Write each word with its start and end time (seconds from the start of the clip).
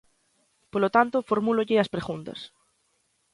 Polo 0.71 0.89
tanto, 0.95 1.25
formúlolle 1.29 1.75
as 1.83 1.91
preguntas. 1.95 2.39